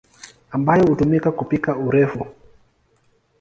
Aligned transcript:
ambayo 0.51 0.83
hutumika 0.85 1.31
kupika 1.31 1.77
urefu. 1.77 2.27